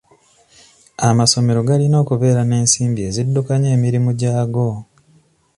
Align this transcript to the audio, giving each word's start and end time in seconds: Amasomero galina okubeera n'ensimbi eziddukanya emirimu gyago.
Amasomero 1.09 1.59
galina 1.69 1.95
okubeera 2.03 2.41
n'ensimbi 2.45 3.01
eziddukanya 3.09 3.69
emirimu 3.75 4.09
gyago. 4.19 4.69